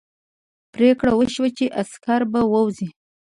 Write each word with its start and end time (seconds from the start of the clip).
پرېکړه 0.73 1.11
وشوه 1.15 1.49
چې 1.57 1.65
عسکر 1.81 2.21
به 2.31 2.39
ووځي. 2.51 2.89